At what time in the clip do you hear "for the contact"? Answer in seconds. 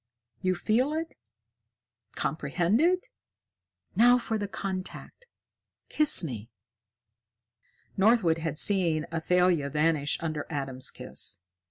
4.17-5.27